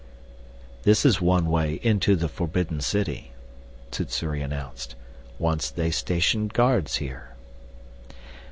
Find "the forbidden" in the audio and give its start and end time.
2.15-2.81